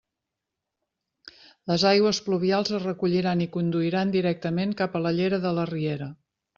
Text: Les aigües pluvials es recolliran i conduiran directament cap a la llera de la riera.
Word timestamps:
Les 1.73 1.85
aigües 1.91 2.21
pluvials 2.29 2.73
es 2.79 2.87
recolliran 2.87 3.47
i 3.47 3.51
conduiran 3.59 4.17
directament 4.19 4.77
cap 4.85 4.99
a 5.01 5.07
la 5.07 5.17
llera 5.21 5.45
de 5.49 5.57
la 5.61 5.73
riera. 5.77 6.15